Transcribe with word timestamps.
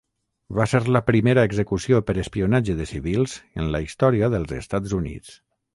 Va 0.59 0.65
ser 0.69 0.79
la 0.95 1.01
primera 1.09 1.43
execució 1.51 2.01
per 2.09 2.17
espionatge 2.23 2.77
de 2.81 2.89
civils 2.95 3.37
en 3.65 3.73
la 3.77 3.87
història 3.89 4.35
dels 4.37 4.61
Estats 4.65 5.03
Units. 5.05 5.41